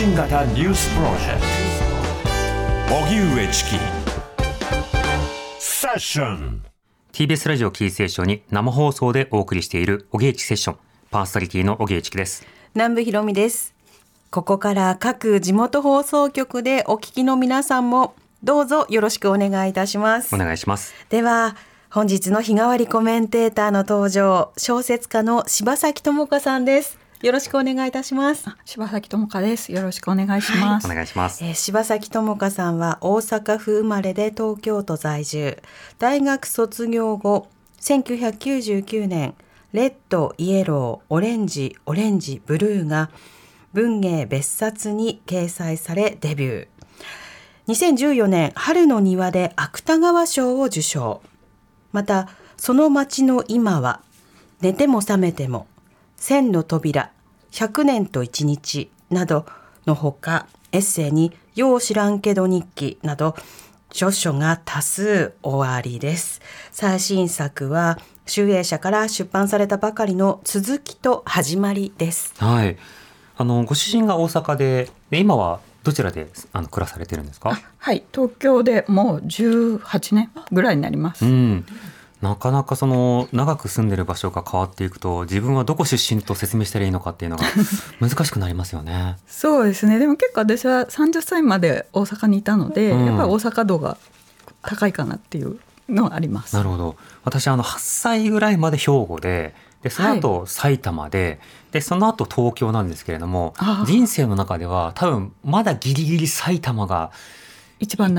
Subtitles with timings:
[0.00, 1.42] 信型ニュースプロジェク
[2.88, 2.96] ト。
[3.04, 3.70] 荻上チキ。
[5.58, 6.62] セッション。
[7.12, 10.76] TBS ラジオキーステーションに生放送でお送りしているおげいちセッション。
[11.10, 12.46] パーソナリティのおげいちきです。
[12.74, 13.74] 南部ひろみです。
[14.30, 20.34] ここから各地元放送局でお聞きの皆さんもどうぞよろしくお願いいたします。
[20.34, 20.94] お願いします。
[21.10, 21.56] では
[21.90, 28.46] 本日の日替わりコメンテーターの登場小説家の柴崎智香さんですよろしくお願いいたします。
[28.64, 29.72] 柴崎智香です。
[29.72, 30.86] よろしくお願いします。
[30.86, 31.44] お願いします。
[31.44, 35.58] えー柴崎智香さんは大阪府生まれで東京都在住。
[35.98, 37.48] 大学卒業後
[37.82, 39.34] 1999年
[39.74, 43.10] レッドイエローオレンジオレンジブルーが
[43.74, 46.68] 文芸別冊に掲載されデビュー。
[47.68, 51.20] 2014年春の庭で芥川賞を受賞。
[51.92, 54.00] またその街の今は
[54.62, 55.66] 寝ても覚めても
[56.20, 57.10] 千の扉
[57.50, 59.46] 100年と一日など
[59.86, 63.34] のほかエッセイによう知らんけど日記など
[63.90, 66.42] 著書が多数おありです。
[66.70, 72.34] 最新作は集英社から出版されたばかりの続きと始まりです。
[72.36, 72.76] はい。
[73.38, 77.58] あのご主人が大阪でで今はどちらであの暮らされてるんですか？
[77.78, 81.24] はい、東京でもう18年ぐらいになります。
[81.24, 81.64] うん
[82.22, 87.44] なかなかその長く住んでる場所が変わっていくと自分はどこ出身と説明したらいいのかっていうのが
[88.00, 89.16] 難しくなりますよね。
[89.26, 89.98] そうですね。
[89.98, 93.96] でも結構私は30歳まで大阪にいたので、うんやっぱり大阪度が
[94.62, 96.54] 高いかなっていうのはあります。
[96.54, 101.40] なるほど私あの8歳ぐらいまで兵庫ででその後埼玉で、
[101.72, 103.54] でその後東京なんですけれども
[103.86, 107.10] 人生の中では多分まだギリギリ埼玉が。
[107.82, 108.14] 一番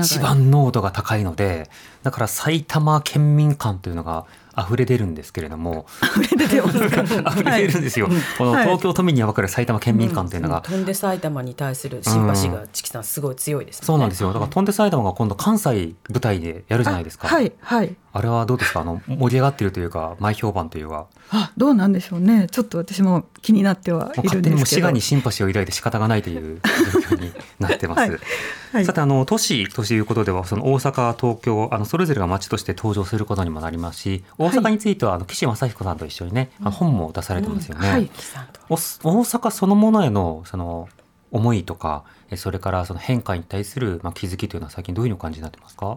[0.50, 1.70] 濃度が高いので
[2.02, 4.24] だから埼玉県民感というのが
[4.58, 5.86] 溢れ出るんですけれども。
[6.02, 7.02] 溢れ出てますか？
[7.32, 8.64] 溢れ出るんですよ、このはい。
[8.64, 10.84] 東京都民には分かる埼玉県民感というのが、飛ん。
[10.84, 13.04] で埼玉に対するシンパシーがチキさん。
[13.04, 14.08] すごい強いですそうなん。
[14.10, 14.64] ですよだから飛ん。
[14.64, 17.94] で埼玉が今度関西舞台でやるじゃないですか、はいはい。
[18.14, 18.80] あれはどうですか？
[18.80, 21.06] あの盛り上がってるというか前評判というか。
[21.30, 22.46] あ、どうなんでしょうね。
[22.50, 24.86] ちょっと私も気になってはもういるんですけど。
[24.88, 26.60] 賀にシンパシーを抱いて仕方がないという
[27.08, 28.00] 状況になってます。
[28.02, 28.10] はい。
[28.72, 28.84] はい。
[28.84, 37.90] さてあの都市ということではその大阪東京あのそれぞれが街として登場することにもなりますし大阪についてはあの岸正彦さんと一緒にね、あの本も出されてますよね。
[37.90, 40.88] はいチキさん大阪そのものへのその
[41.30, 45.96] 思いとかえそれからその変化に対するまあ気づきというのは最近どういうのを感じになってますか？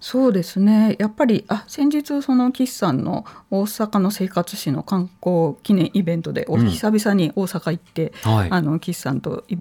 [0.00, 0.96] そうですね。
[0.98, 6.68] やっぱりあ先日その岸さんの大阪の生活史の観光記念イベントでおうん。
[6.68, 8.48] 久々に大阪行って、はい。
[8.50, 9.56] あの岸さんとい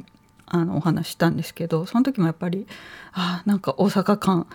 [0.45, 2.67] あのお話ししたんですけどその時もやっぱり
[3.13, 4.47] あなんか大阪感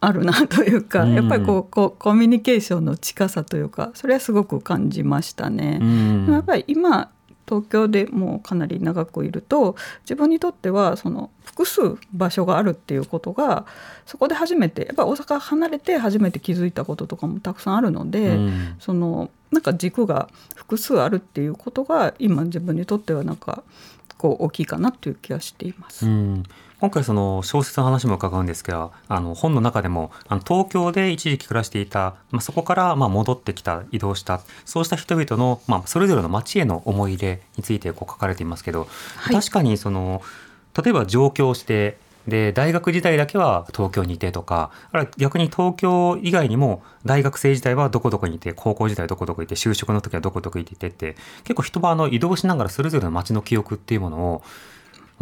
[0.00, 1.14] あるなというか、うん。
[1.14, 5.78] やっぱりこうこうコミュニケーションの近さというかそれはすごく感じましたね。
[5.80, 6.26] うん。
[6.30, 7.10] やっぱり今
[7.50, 9.74] 東京でもうかなり長くいると
[10.04, 13.66] 自分にとってはその複数場所があるっていうことが
[14.06, 23.64] そこで初めてやっぱり大阪離れて初めて気づいたこととかもたくさんあるので、うんそのなんか軸が複数あるっていうことが今自分にとってはなんか
[24.16, 26.06] こう大きいかなっていう気がしています。
[26.06, 26.44] うん
[26.80, 39.34] 今回その小説の話も伺うんですけどあの本の中でもあの東京で一時期暮らしていた、まあ、そこからまあ戻ってきた移動したそうした人々の、まあ、それぞれの街への思い入れについてこう書かれていますけど、はい。
[39.34, 40.22] 確かにその
[40.82, 41.98] 例えば上京して
[42.28, 54.42] で大学時代だけは東京にいてとかあるいは逆に東京以外にも大学生時代はどこどこにいて高校時代はどこどこにいて就職の時はどこどこにいてって結構人はあの移動しながらそれぞれの街の記憶っていうものを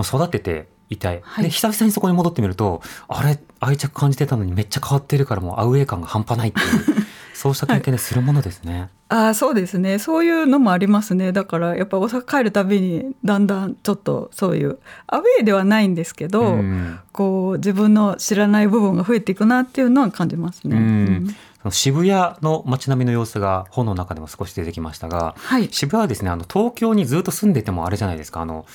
[0.03, 1.45] 育てていたい、はい。
[1.45, 6.67] で久々にそこに戻ってみるとあれ愛着感じてたのにめっちゃ変わってるからもうアウェー感が半端ないっていう
[7.39, 8.89] そうした経験でするものですね。
[9.11, 10.01] ああそうですね。
[10.01, 11.31] そういうのもありますね。
[11.31, 16.99] だからやっぱ大阪帰るたびにだんだんちょっとそういうアウェーではないんですけど、うん。
[17.13, 20.77] こう自分の知らない部分が増えていくなっていうのは感じますね。
[20.77, 20.85] うん。
[20.85, 21.29] うん。
[21.29, 21.35] そ
[21.67, 25.69] の渋谷の街並みの様子が本の中でも少し出てきましたが、はい。
[25.71, 28.41] 渋谷はですねあの東京にずっと住んでてもあれじゃないですか。
[28.41, 28.67] あの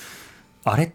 [0.64, 0.90] あれ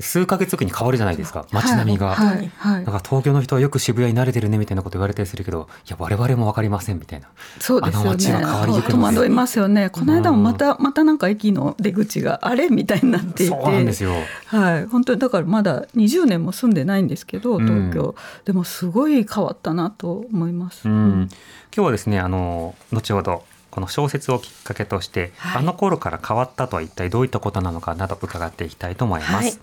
[0.00, 1.46] 数ヶ月後に変わるじゃないですか。
[1.50, 2.14] 街並みが。
[2.14, 2.36] はい。
[2.36, 2.50] はい。
[2.56, 7.28] はいなんか東京の人はよく渋谷に慣れてるねみたいなこと言われたりするけどいや我々も分かりませんみたいな。
[7.58, 8.02] そうですよね。
[8.02, 9.90] あの街は変わりゆく戸惑いますよね。
[9.90, 14.14] この間もまたまたなんか駅の出口があれみたいになっていて、そうなんですよ。
[14.46, 18.14] はい、本当にだからまだ20年も住んでないんですけど、東京、うん
[18.44, 20.88] でもすごい変わったなと思います。
[20.88, 21.28] うん、
[21.74, 25.62] 今日はですねあの後ほどこの小説をきっかけとして、はい。
[25.62, 29.32] あの頃から変わったとは一体どういったことなのかなど伺っていきたいと思います。
[29.34, 29.58] はい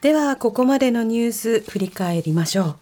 [0.00, 2.76] ではここまでのニュース振り返りましょう。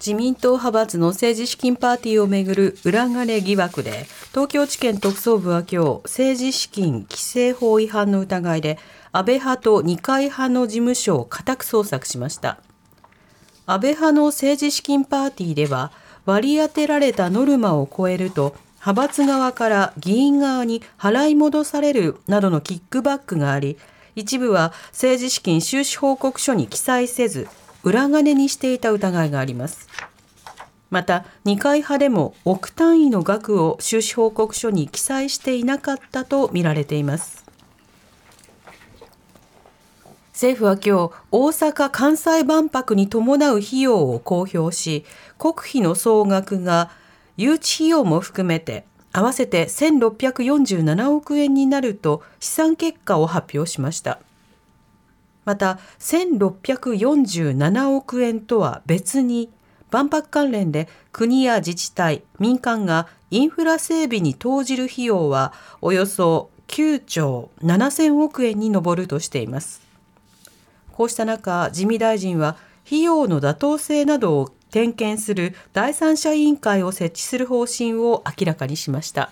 [0.00, 8.78] 自民党派閥の政治資金パーティーをめぐる裏金疑惑で東京地検特捜部は今日政治資金規正法違反の疑いで
[9.12, 12.58] 安倍派と二階派の事務所を家宅捜索しました。
[13.66, 15.92] 安倍派の政治資金パーティーでは
[16.26, 23.76] 割り当てられたノルマを超えると派閥側から議員側に払い戻されるなどのキックバックがあり
[24.16, 27.46] 一部は政治資金収支報告書に記載せず
[27.82, 29.88] 裏金にしていた疑いがあります。
[30.90, 37.44] また二階派でも億単位の額を収支報告書に記載していなかったとみられています。
[40.32, 45.04] 政府は今日大阪・関西万博に伴う費用を公表し
[45.38, 46.90] 国費の総額が
[47.40, 54.18] 誘致費用も含めて合わせて1647億円になると試算結果を発表しました。
[55.46, 59.48] また1647億円とは別に
[59.90, 69.80] 万博関連で国や自治体民間がインフラ整備に投じる費用はおよそ9兆7000億円に上るとしています。
[70.92, 79.30] こうした中自見大臣は費用の妥当性などを点検する第三者委員会を設置する方針を明らかにしました。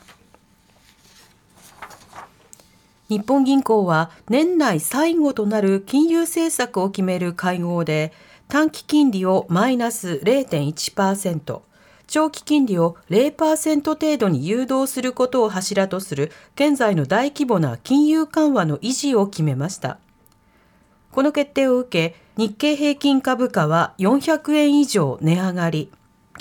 [3.09, 8.13] 日本銀行は年内最後となる金融政策を決める会合で
[8.49, 11.61] 短期金利をマイナス0.1%
[12.07, 19.99] 長期金利を0%程度に誘導することを柱とする現在の大規模な金融緩和の維持を決めました。
[21.19, 25.91] この決定を受け日経平均株価は400円以上値上がり。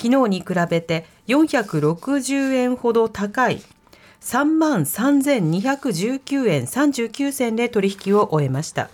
[0.00, 3.60] 昨日に比べて460円ほど高い。
[4.20, 8.88] 3万3219円39銭で取引を終えました。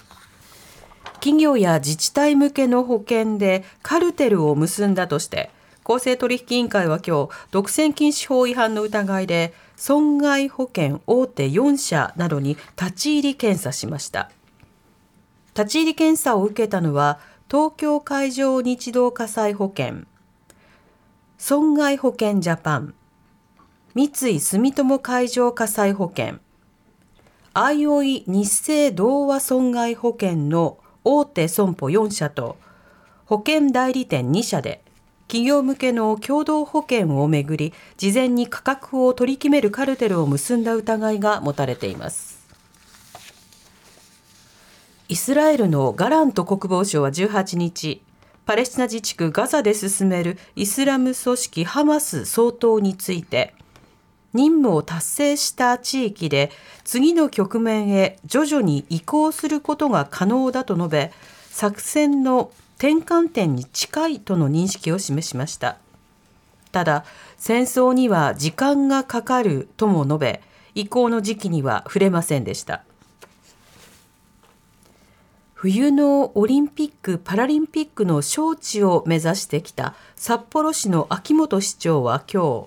[1.17, 5.51] 企業や自治体向けの保険でカルテルを結んだとして
[5.83, 14.31] 公正取引委員会は今日独占禁止法違反の疑いで損害保険大手4社などに立ち入り検査しました。
[15.57, 20.03] 立ち入り検査を受けたのは東京海上日動火災保険
[21.39, 22.95] 損害保険ジャパン
[23.95, 26.39] 三井住友海上火災保険
[27.53, 32.57] あいおい日清同和損害保険の大手損保4社と
[33.27, 34.83] 保険代理店2社で
[35.29, 42.44] 企業向けの共同保険をめぐり事前に価格を取り決めるカルテルを結んだ疑いが持たれています。
[45.07, 48.01] イスラエルのガラント国防相は18日
[48.47, 53.55] パレスチナ自治区ガザで進めるイスラム組織ハマス総統について
[54.33, 56.51] 任務を達成した地域で
[56.85, 61.13] 次の局面へ徐々に移行することが可能だと述べ
[61.51, 65.77] 作戦の転換点に近いとの認識を示しました。
[66.73, 67.05] ただ
[67.37, 70.43] 戦争には時間がかかるとも述べ
[70.75, 72.83] 移行の時期には触れませんでした。
[75.65, 82.67] 冬のオリンピック・パラリンピックの招致を目指してきた札幌市の秋元市長は今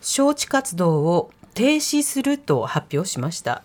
[0.00, 3.62] 日招致活動を停止すると発表しました。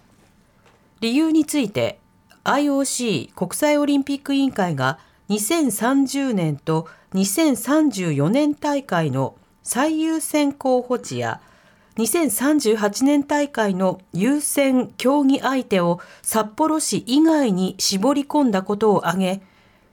[0.99, 1.97] 理由について
[2.43, 4.99] IOC 国際オリンピック委員会が
[5.29, 9.33] 2030年と2034年大会の
[9.63, 11.41] 最優先候補地や
[11.97, 19.41] 2038年大会の優先競技相手を札幌市以外に絞り込んだことを挙げ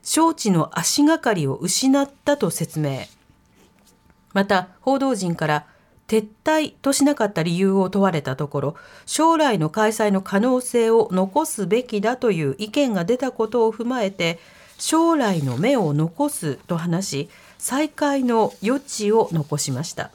[0.01, 3.01] 招致の足がかりを失ったと説明。
[4.33, 5.65] また報道陣から
[6.07, 8.75] 撤退としなかった理由を問われたところ
[9.05, 14.39] 将来の開催の可能性を残すべきだという意見が出たことを踏まえて
[14.77, 20.11] 将来の目を残すと話し再開の余地を残しました。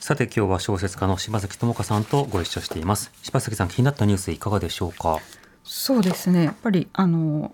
[0.00, 3.12] さて今日は小説家の柴崎智香さんとご一緒しています。
[3.22, 5.18] 柴崎さん気になったニュースいかがでしょうか？
[5.62, 6.44] そうですね。
[6.44, 7.52] やっぱりあの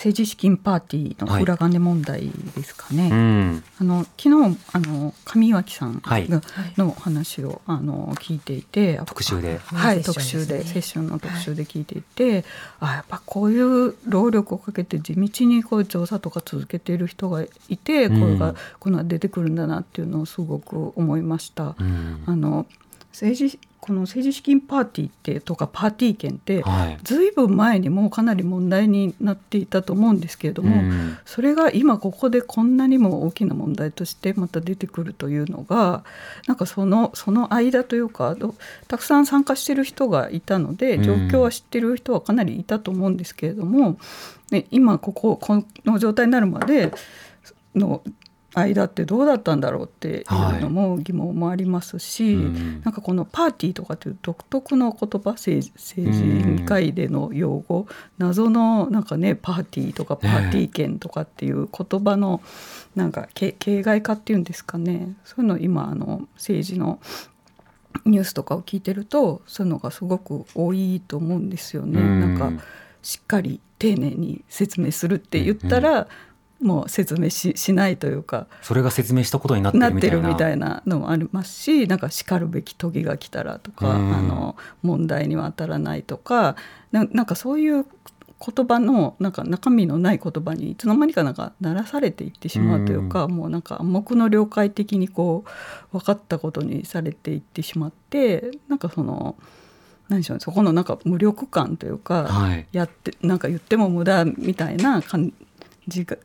[0.00, 3.02] 政治資金パーティーの裏金問題ですかね。
[3.02, 3.10] はい、
[3.82, 6.18] あの昨日あの上脇さんが、
[6.78, 12.44] の話をあの聞いていて、特集で、はい、特集でセッションの特集で聞いていて、はい、
[12.80, 21.74] あやっぱこういう労力をかけて地道にこう調査とか続けている人がいて、これがこの出てくるんだなっていうのをすごく思いました。
[21.78, 22.64] うん、あの
[23.20, 26.62] 政治この政治資金パーティーってとかパーティー券って
[27.02, 27.30] ずい。
[27.30, 36.04] ぶん前にもうかなり問題になっていたと思うんですけれども、うん、それが今ここでこんなにも大きな問題としてまた出てくるというのが
[36.46, 38.36] なんかそのその間というか
[38.88, 43.98] たくさん参加してる人がいたので状況は知ってる人はかなりいたと思うんですけれども、
[44.50, 46.92] ね、今こここの状態になるまで
[47.74, 48.02] の
[48.54, 50.20] 間ってどうだったんだろうってい
[50.58, 52.44] うのも疑問もありますし、はい。
[52.44, 52.82] うん。
[52.82, 57.86] なんかこのパーティーとかっていう独特の言葉政治政治委員会での用語、
[58.18, 62.40] 謎のなんかねパーティーとかパーティー券とかっていう言葉の
[62.96, 65.14] なんかけ形骸化っていうんですかね。
[65.24, 66.98] そういうの今あの政治の
[68.04, 72.00] ニュースとかを聞いてるとそういうのがすごく多いと思うんですよね。
[72.00, 72.36] うん。
[72.38, 72.64] なんか
[73.02, 76.06] しっかり丁寧に説明するって言ったら、
[76.60, 80.10] もう説明ししないというかそれが説明したことになってるみたいな。
[80.10, 84.14] てるみたいなのもありますしなんかしかるべき時が来たらとか、うん。
[84.14, 86.56] あの問題には当たらないとか
[86.92, 87.86] ななんかそういう
[88.40, 95.44] 言葉のなんか中身のない言葉にいつの間にかなんか鳴らされていってしまうというか、もうなんか暗黙の了解的にこ
[95.92, 99.36] う分かったことにされていってしまってなんかその
[100.08, 102.66] 何でしょうねそこのなんか無力感というか、はい。
[102.72, 105.34] やってなんか言っても無駄みたいな感
[105.86, 106.16] じが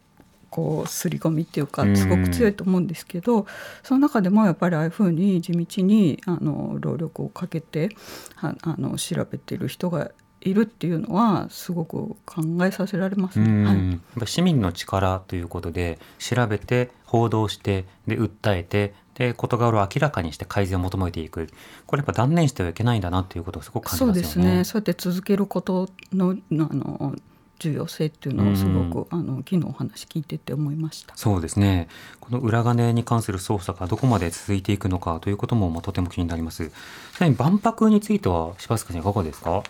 [0.56, 1.98] こう刷り込みっていうかうん。
[1.98, 3.46] すごく強いと思うんですけど、
[3.84, 7.90] その中でもやっぱりああいうふうに地道にあの労力をかけて
[8.36, 13.46] はあの調べてる人がいるっていうのはすごく考えさせられますね。
[13.46, 13.64] うん。
[13.66, 13.92] はい。
[13.92, 21.50] やっぱ市民の力ということで調べて報道してで訴えてで事柄を明らかにして改善を求めていく。
[21.86, 24.28] これやっぱ断念してはいけないんだなっていうことをすごく感じそうますよね。
[24.28, 24.64] ですね。
[24.64, 27.16] そうやって続けることのあの
[27.60, 31.16] 重要性っていうのをすごく、あの昨日お話聞いてて思いました。
[31.16, 31.88] そうですね。
[32.20, 36.70] この裏金に関する捜査がどこまで続いていくのかということもまあとても気になります。
[36.70, 36.72] ち
[37.20, 39.64] なみに万博については柴塚さんいかがですか？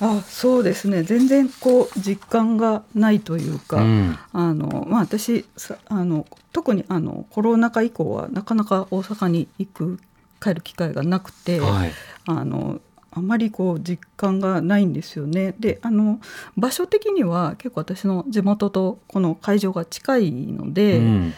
[0.00, 1.04] あそうですね。
[1.04, 4.18] 全然こう実感がないというか、うん。
[4.32, 10.00] あのまあ、私さあの特にあのコロナ禍以降はなかなか大阪に行く
[10.40, 11.92] 帰る機会がなくて、はい。
[12.26, 12.80] あの
[13.14, 15.54] あまりこう実感がないんですよね。
[15.60, 16.18] であの
[16.56, 21.34] 場所的には結構私の地元とこの会場が近いので、うん。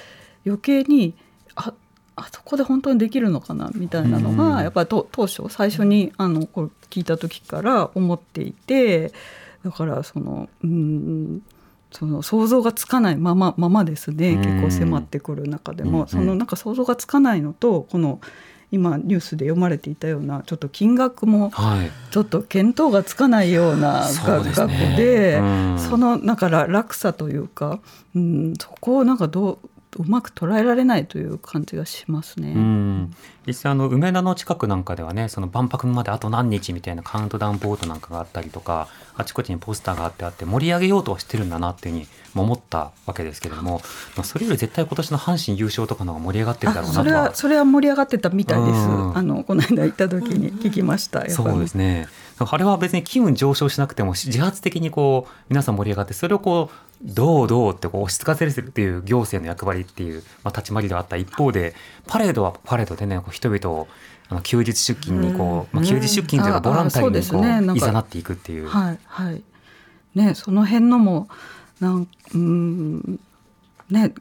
[0.46, 1.14] 余計に
[1.56, 1.72] あ
[2.16, 4.62] あそこで本当にできるのかなみたいなのが、うん。
[4.62, 9.12] やっぱりと当初最初にあのこれ聞いた時から思っていて
[9.64, 11.42] だからそのうん
[11.90, 14.34] その想像がつかないままままですね。
[14.34, 14.42] うん。
[14.42, 16.06] 結構迫ってくる中でも、うん。
[16.06, 18.20] そのなんか想像がつかないのとこの
[18.74, 21.90] 今ニュースで読まれていたようなちょっと金額もはい。
[22.10, 25.78] ちょっと見当がつかないようなそうです額ねでうん。
[25.78, 27.80] そのだから落差というか、
[28.14, 32.52] うん、そこをなんかどううまく捉えられないという感じがしますね。
[32.54, 33.14] うん
[33.46, 43.82] 実際あの梅田の近くなんかではねその万博まであと何日みたいなカウントダウンボードなんかがあったりとかあちこちにポスターがあってあって盛り上げようとはしてるんだなっていうふうにも思ったわけですけれども、
[44.16, 48.78] まあ、それより絶対今年の阪神優勝とかの方が盛り上がってるだろうなとはあそれはそれは盛り上がってたみたいです。
[48.88, 51.28] うんあのこの間行った時に聞きました。
[51.30, 52.08] そうですね
[52.38, 56.74] あれは別に気分上昇しなくても自発的にこう皆さん盛り上がってそれをこう
[57.04, 61.74] どうどうってこう押し付かせるっていう行政の役割っていう、まあ、立ち回りではあった一方で
[62.06, 63.88] パレードはパレードでねこう人々を
[64.28, 68.68] あの休日出勤にこう、まあ、休日出勤というかうんボランタリーにこういざなっていくっていう。
[68.68, 69.42] はいはい。
[70.14, 71.28] ねその辺のも
[71.80, 73.20] なんうん
[73.90, 74.14] ね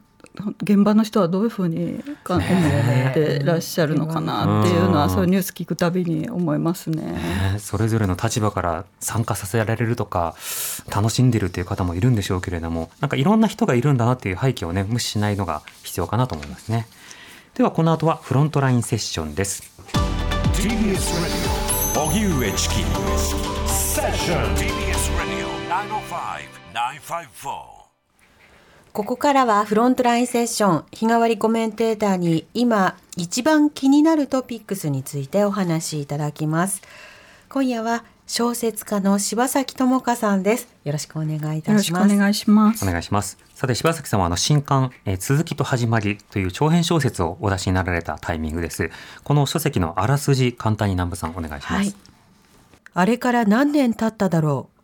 [0.62, 7.02] 現場の人はどういうふうにか思ってらっしゃるのかなっていうのは、うんそういうニュース聞くたびに思いますね。
[7.02, 10.34] ねそれぞれの立場から参加させられるとか
[10.92, 16.86] 楽しんでるっていう方もいるんでしょうけれどもなんかいろんな人がいるんだなっていう背景をね無視しないのが必要かなと思いますね。
[17.54, 19.62] ではこの後はフロントラインセッションです。
[20.54, 21.64] TBS Radio.
[21.94, 22.74] 荻上チキ
[23.68, 25.46] セッション TBS Radio
[26.74, 27.73] 905-954
[28.94, 36.80] ここからはフロントラインセッション日替わりコメンテーターに今一番気になるトピックスについてお話しいただきます。
[37.48, 40.68] 今夜は小説家の柴崎智香さんです。
[40.84, 42.04] よろしくお願いいよたします。
[42.04, 42.84] ろしくお願いします。
[42.84, 43.36] お願いします。
[43.56, 48.92] さて柴崎さんはあの新刊、えー続きと始まりという長編小説をお出しになられたタイミングです。
[49.24, 51.94] この書籍のあらすじ簡単に南部さんお願いします、はい。
[52.94, 54.80] あれから何年経っただろう。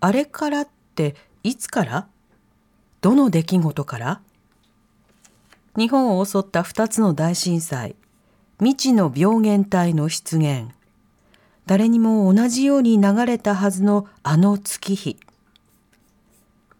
[0.00, 2.06] あれからっていつから？
[3.06, 4.20] どの出来事から？
[5.76, 7.94] 日本を襲った2つの大震災。
[8.58, 10.72] 未知の病原体の出現。
[11.66, 15.18] 誰にも同じように流れたはずのあの月日。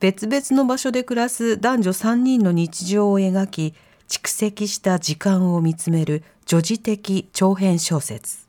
[0.01, 3.75] 別々の場所で暮らす男女3人の日常を描き
[4.09, 8.46] 蓄積した時間を見つめる女児的長編小説。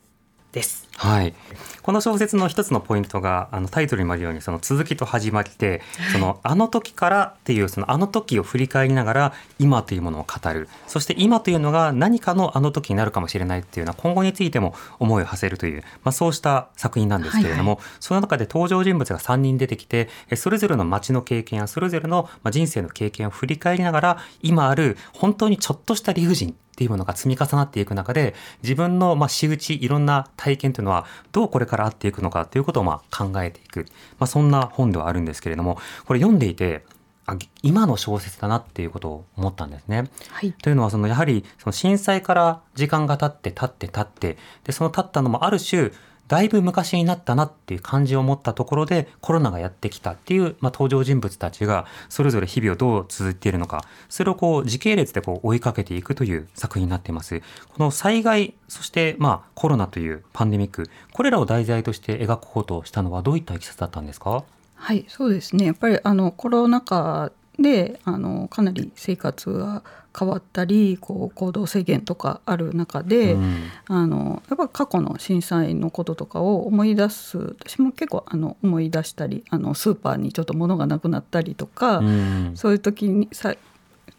[0.57, 0.87] です。
[0.97, 1.35] はい、
[1.83, 10.67] この小説の一つのポイントがあのタイトルにもあるようにその続きと始まりで そのあの時からっていうそのあの時を振り返りながら今というものを語る。
[10.87, 33.87] そして今というのが何かのあの時になるかもしれないっていうような今後についても思いを馳せるという、まあ、そうした作品なんですけれども、その中で登場人物が3人出てきてえそれぞれの街の経験やそれぞれのまあ人生の経験を振り返りながら今ある本当にちょっとした理不尽っていうものが積み重なっていく中で自分のまあ仕打ちいろんな体験というのはどうこれからあっていくのかということをまあ考えていく、
[34.19, 36.85] まあ、そんな本ではあるんですけれどもこれ読んでいて
[37.25, 40.05] あ今の小説だなっていうことを思ったんですね。
[40.29, 45.91] はいというのはそのやはりその震災から時間が経って経って経ってでその経ったのもある種
[46.27, 57.39] だいぶ昔になったなっていう感じを持ったところでコロナがやってきたっていう、まあ、登場人物たちがそれぞれ日々をどう続いているのかそれをこう時系列でこう追いかけていくという作品になっています。
[57.39, 64.43] この災害そしてまあコロナというパンデミックこれらを題材として描くことしたのはどういったいきさつだったんですか？
[64.75, 65.65] はい、そうですね。
[65.65, 69.83] やっぱりあのコロナ禍であのかなり生活が
[70.17, 77.37] 変わったり、こう行動制限とかある中で、うんあのやっぱ過去の震災のこととかを思い出す。
[77.37, 83.55] 私も結構あの思い出したり、あのスーパーにちょっと物がなくなったりとか、うんそういう時にさ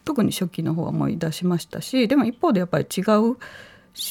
[0.05, 3.37] 特に初期の方は思い出しましたしでも一方でやっぱり違う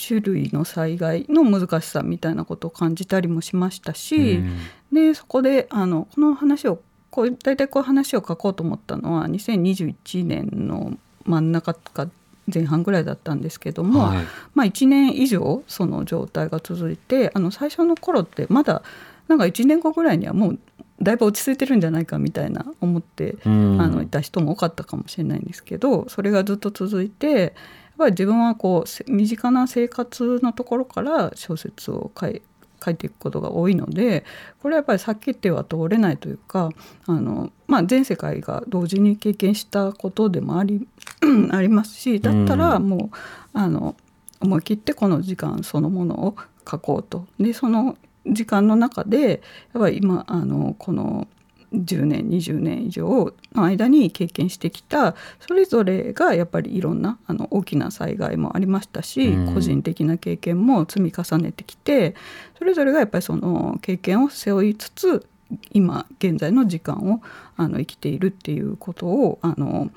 [0.08, 4.58] 種類の災害の難しさみたいなことを感じたりもしましたし、うん
[4.92, 12.08] でそこであのこの話をこう大体こう話を書こうと思ったのは2021年の真ん中か
[12.54, 14.26] 前半ぐらいだったんですけども、はい。
[14.56, 18.84] まあ、1年以上その状態が続いてあの最初の頃ってまだ
[19.28, 20.60] なんか1年後ぐらいにはもう
[21.02, 23.82] だいぶ落ち着いてるんじゃないかみたいな思ってうん。
[23.82, 27.52] あのいた人も多かったかもしれないんですけどそれがずっと続いてやっ
[27.98, 32.42] ぱり自分はこうせ身近な生活のところから小説を書い
[32.84, 34.24] 書いていくことが多いので
[34.62, 36.72] これはやっぱり避けては通れないというか
[37.06, 40.88] あの、まあ、全世界が同時に経験したことでもあり
[41.52, 43.18] ありますしだったらもう、
[43.54, 43.96] あの
[44.40, 46.36] 思い切ってこの時間そのものを
[46.70, 47.26] 書こうと。
[47.40, 49.42] でその時間の中で
[49.74, 51.28] やっぱり今あのこの
[51.74, 62.16] 10年20年以上の間に経験してきたそれぞれがやっぱりいろんなあの大きな災害もありましたし、うん個人的な経験も積み重ねてきて
[62.58, 65.26] それぞれがやっぱりその経験を背負いつつ
[65.72, 67.22] 今現在の時間を
[67.56, 69.90] あの生きているっていうことをあの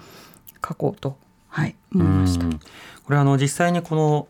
[0.66, 1.18] 書こうと、
[1.48, 2.46] はい、思いました。
[2.46, 2.60] うん
[3.04, 4.28] これあの実際にこの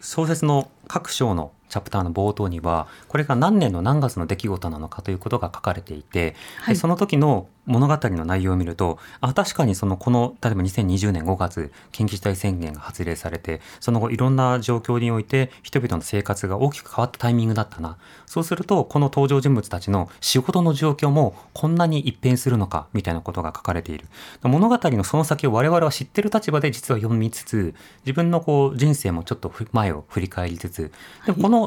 [0.00, 6.74] 小説の各章のチャプターの冒頭にはこれが何年の何月の出来事なのかということが書かれていて、はい。
[6.74, 17.96] でその時の物語の内容を見るとあ確かにそのこの例えば2020年5月緊急事態宣言が発令されてその後いろんな状況において人々の生活が大きく変わったタイミングだったな。
[18.26, 24.06] そうするとこの登場人物たちの仕事の状況もこんなに一変するのかみたいなことが書かれている。
[24.42, 30.92] 物語のその先を我々は知ってる立場で実は読みつつ自分のこう人生もちょっとふ前を振り返りつつ
[31.26, 31.59] でもこの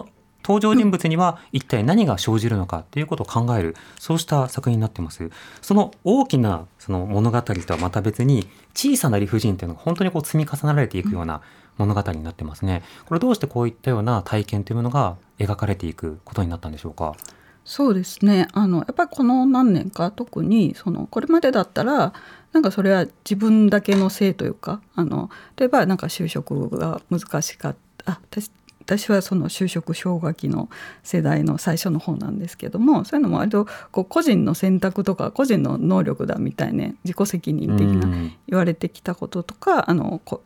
[0.44, 5.30] 登場人物には一体何が生じるのかということを考えるそうした作品になってます。
[5.62, 11.42] その大きなその物語とはまた別に小さな理不尽というのが本当にこう積み重ねられていくような
[11.78, 12.84] 物語になってますね。
[13.06, 17.16] これどうしてこういったような体験というものが描かれていくことになったんでしょうか？
[17.64, 18.50] そうですね。
[18.52, 22.12] あのやっぱりこの何年か特にそのこれまでだったら
[22.52, 27.76] なんかそれは自分だけのせいというかあの例えばなんか就職が難しかっ
[28.06, 28.52] たあ私
[28.84, 30.70] 私はその就職氷河期の
[31.04, 38.34] 世代の最初の方なんですけどもそういうのも割とこう個人の選択とか個人の能力だみたいね自己責任的なうん。
[38.48, 40.44] 言われてきたこととかあのこ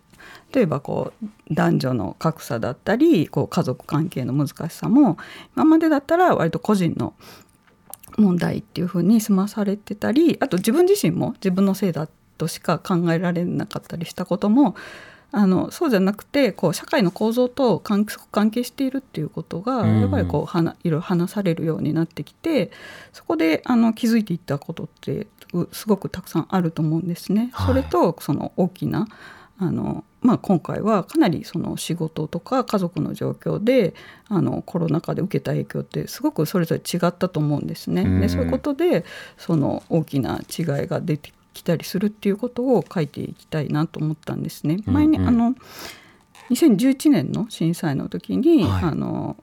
[0.54, 5.18] 例えばこう男女の格差だったりこう家族関係の難しさも
[5.56, 7.14] 今までだったら割と個人の
[8.18, 14.76] 問題っていうふうに済まされてたりあと自分自身も自分のせいだとしか考えられなかったりしたことも
[15.32, 22.72] あのそうじゃなくてこう社会の構造と関関係しているっていうことがうんやっぱりこうはないろいろ話されるようになってきて
[23.12, 27.50] そこであの気づいていったことってうすごくたくさんあると思うんですね。
[27.54, 29.08] はいそれとその大きな
[29.60, 33.94] あのまあ、今回はかなりその仕事とか家族の状況で
[34.28, 38.02] あのコロナ禍で受けた影響ってすごくそれぞれ違ったと思うんですね。
[38.02, 39.06] うんでそういうことで
[39.38, 44.80] その大きな違いが出てきたりするっていうことを書いていきたいなと思ったんですね。
[44.86, 45.56] うん前にあの
[46.50, 48.84] 2011年の震災の時に、はい。
[48.84, 49.36] あの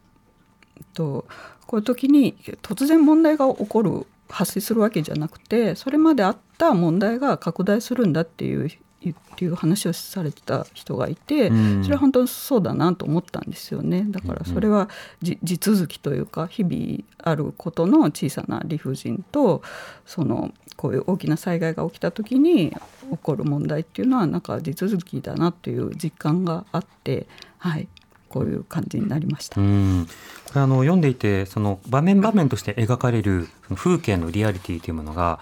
[0.94, 1.27] と
[1.66, 8.70] こういう時に突然問題が起こる発生するわけじゃなくてそれまであった問題が拡大するんだっていう
[9.11, 11.83] っていう話をされてた人がいて、うん。
[11.83, 14.07] それは本当にそうだなと思ったんですよね。
[14.09, 14.88] だからそれは
[15.20, 19.62] じ地続きというか日々あることの小さな理不尽と
[20.07, 22.76] そのこういう大きな災害が起きた時に起
[23.22, 27.26] こる問題っていうのはなんか地続きだなという実感があって
[27.58, 27.88] はい
[28.28, 29.60] こういう感じになりました。
[29.60, 30.08] うん、
[30.46, 35.40] これあの読んでいてその場面場面として描かれる風景のリアリティというものが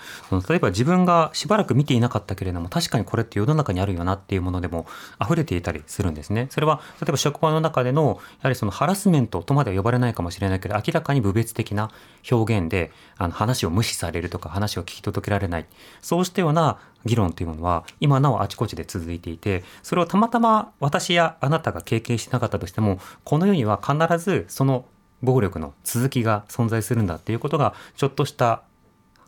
[0.49, 4.87] 例えば自分がしばらく見ていなかったけれども確かにこれって世の中にあるよなっていうものでも
[5.21, 6.47] 溢れていたりするんですね。
[6.51, 11.91] それは例えば職場の中でのやはりそのハラスメントとまでは呼ばれないかもしれないけど明らかに侮蔑的な
[12.31, 15.67] 表現であの話を無視されるとか話を聞き届けられない
[16.01, 24.85] そうしたような議論というものは今なおあちこちで続いていてそれをたまたま私やあなたが経験してなかったとしてもこの世には必ずその
[25.23, 28.63] 暴力の続きが存在するんだっていうことがちょっとした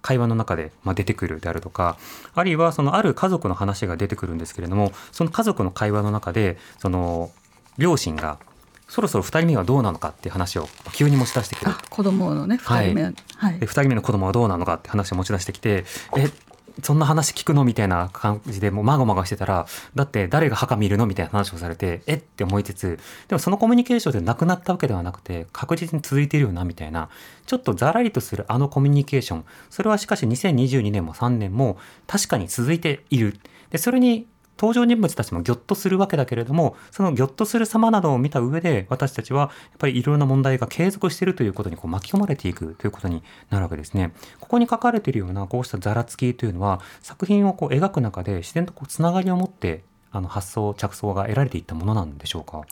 [0.03, 1.97] 会話の中でまあ出てくるであるとか
[2.35, 7.31] あるいはそのある家族の話が出てくるんですけれどもその家族の会話の中でその
[7.79, 8.39] 両親が
[8.89, 13.11] そろそろ2人目はどうなのかっていう話を急に持ち出してくるあ子供のね2人目、は
[13.53, 13.59] い。
[13.59, 15.85] で2人目の子供はどうなのかって話を持ち出してきて
[16.17, 16.29] え
[16.83, 17.65] そんな話聞くの？
[17.65, 21.07] みたいな感じでもうまごまごしてたらだって誰が墓見るの？
[21.07, 22.15] みたいな話をされてえ？
[22.15, 26.65] って思いつつでもそのコミュニケーションでなくなったわけではなくて確実に続いてるよな？
[26.65, 27.09] みたいな
[27.47, 29.45] ちょっとざらりとするあのコミュニケーション。
[29.71, 33.39] それはしかし2022年も3年も確かに続いている。
[33.71, 34.27] でそれに
[34.59, 44.13] 登場人物たちもぎょっとするわけだけれどもそのぎょっとする様などを見た上で私たちはやっぱりいろいろな問題が継続しているということにこう巻き込まれていくということになるわけですね。
[44.41, 52.63] ここに書かれているようなこうしたざらつきというのは作品をこう描く中で自然とこうつながりを持ってあの発想着想が得られていったものなんでしょうか？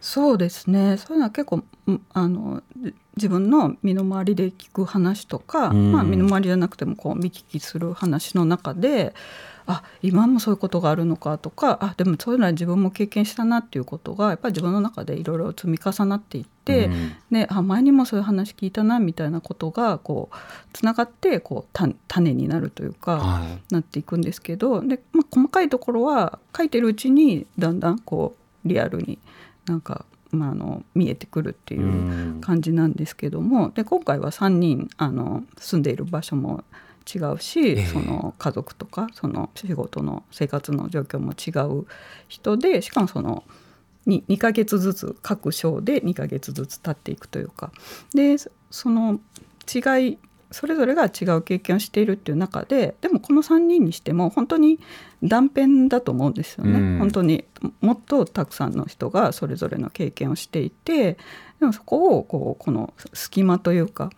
[0.00, 0.96] そうですね。
[0.98, 5.92] そういうのは結構うんあのじ自分の身の回りで聞く話とか、うん。
[5.92, 9.14] まあ、身の回りじゃなくてもこう見聞きする話の中で
[9.66, 17.12] あ今もそういうことがあるのかとかあでもそういうのは自分も経験したなっていうことがやっぱり自分の中でいろいろ積み重なっていって、うん。
[17.30, 20.36] ね、あ前にもそういう話聞いたなみたいなことがこう
[20.72, 23.18] つながってこうた種になるというか。
[23.18, 23.56] はい。
[23.72, 29.18] なっていくんですけどで、まあ、細かいところは書いてるうちにだんだんこうリアルに
[29.66, 31.84] なんか、まあ、あの見えてくるっていうう
[32.36, 32.40] ん。
[32.40, 36.64] 感じなんですけどもで今回は3人あの住んでいる場所も
[37.12, 37.86] 違うし、ええ。
[37.86, 41.50] その家族とかその仕事の生活の状況も違
[41.80, 41.86] う
[42.28, 43.44] 人でしかもその
[44.06, 47.72] 2, 2ヶ月ずつ各章で2ヶ月ずつ経っていくというか。
[48.14, 49.20] でそその
[49.72, 50.18] 違い
[50.50, 54.78] それぞれが違う経験をしているっていう中ででもこの3人にしても本当に
[55.22, 56.98] 断片だと思うんですよね、うん。
[56.98, 57.44] 本当に
[57.80, 61.16] もっとたくさんの人がそれぞれの経験をしていて
[61.60, 64.10] でもそこをこうこの隙間というか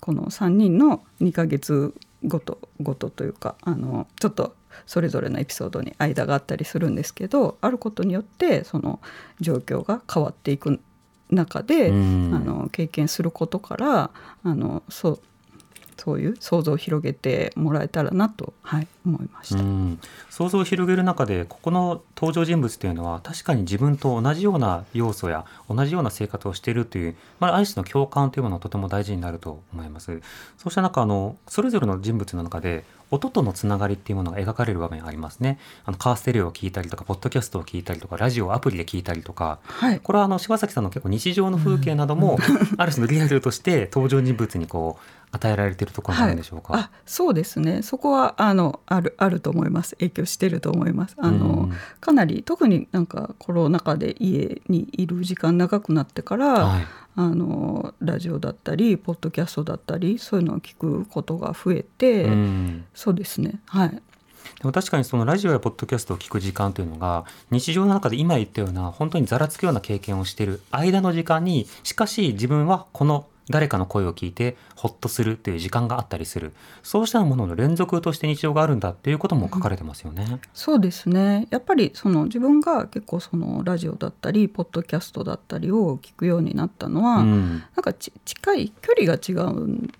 [0.00, 1.94] この3人の2ヶ月
[2.24, 4.54] ごとごとというかあのちょっと
[4.86, 9.00] それぞれのエピソードに間があったりするんですけどあることによってその
[9.40, 10.80] 状況が変わっていく
[11.30, 12.34] 中で、うん。
[12.34, 14.10] あの経験することから
[14.42, 15.20] あのそう
[15.96, 19.60] そういう想像を広げてもらえたらなと、はい、思いました。
[19.60, 19.98] うん、
[20.30, 30.20] 想像を広げる中でここの登場人物というのは確かに自分と同じような要素や同じような生活をしているという、まあ、ある種の共感というものがとても大事になると思います
[30.58, 35.58] そうした中あのそれぞれの人物の中で音とのつながりっていうものが描かれる場面がありますね。
[35.84, 39.58] あのカーステレオを聞いたりとかポッドキャストを聞いたりとかラジオをアプリで聞いたりとか。
[39.64, 40.00] はい。
[40.00, 42.38] これはあの柴崎さんの結構日常の風景なども
[42.76, 47.82] ある種のリアルとして登場人物にこう与えられているところがあるんでしょうか、あそうですね。
[47.82, 49.96] そこはあのあるあると思います。
[49.96, 51.16] 影響してると思います。
[51.18, 51.72] あの、うん。
[52.00, 62.84] かなり特になんかコロナ禍で家にいる時間長くなってから、はいあのラジオだったりポッドキャストだったりそういうのを聞くことが増えて、うん。
[62.94, 63.60] そうですね。
[63.66, 63.90] はい。
[63.90, 64.00] で
[64.64, 76.54] も確かにそのラジオやポッドキャストを聞く時間というのが日常の中で今言ったような本当にざらつくような経験をしている間の時間にしかし自分はこの誰かの声を聞いてホッとするという時間があったりする。
[76.82, 80.40] そうしたものの連続として日常があるんだっていうことも書かれてますよね。
[80.54, 81.46] そうですね。
[81.50, 87.58] やっぱりその自分が結構そのラジオだったりポッドキャストだったりを聞くようになったのは、うん。
[87.76, 89.90] なんかち近い距離が違う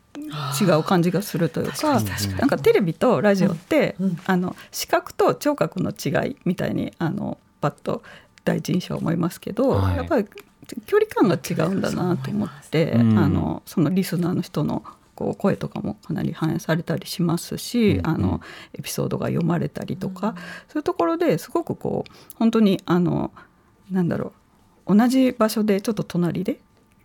[0.61, 2.01] 違う感じがするというか
[2.39, 4.19] なんかテレビとラジオって、うんうん。
[4.25, 8.03] あの視覚と聴覚の違いみたいにあのパッと
[8.45, 9.97] 第一印象は思いますけど、はい。
[9.97, 10.27] やっぱり
[10.87, 14.83] 距離感が違うんだなと思って、あのそのリスナーの人の
[15.15, 18.07] こう声とかもかなり反映されたりしますし、うん。
[18.07, 18.41] あの
[18.77, 20.35] エピソードが読まれたりとか、
[20.69, 23.31] そういうところですごくこう本当にあの
[23.91, 24.33] なんだろ
[24.87, 26.59] う同じ場所でちょっと隣で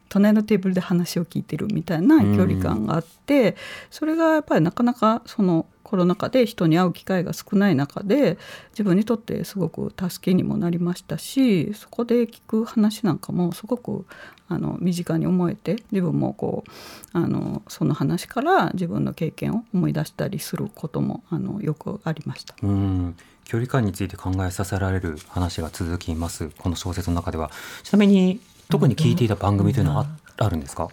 [0.10, 3.56] 隣のテーブルで話を聞いてるみたいな距離感があって、
[3.90, 8.38] それがやっぱりなかなかそのコロナ禍で人に会う機会が少ない中で
[8.74, 14.06] 自分にとってすごく助けにもなりましたしそこで聞く話なんかもすごく
[14.50, 16.70] あの身近に思えて自分もこう
[17.14, 22.56] あのその話から自分の経験を思い出したりすることもあのよくありました。
[22.62, 23.16] うん。
[23.46, 26.52] 距離感について考えさせられる話が続きます。
[26.60, 27.50] この小説の中では。
[27.82, 30.06] ちなみに特に聞いていた番組というのは
[30.38, 30.90] ああるんですか？